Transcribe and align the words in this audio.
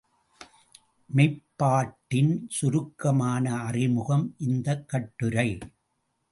மெய்ப் 1.15 1.43
பாட்டின் 1.55 2.47
சுருக்கமான 2.49 3.55
அறிமுகம் 3.61 4.35
இந்தக் 4.37 4.89
கட்டுரை. 4.89 5.57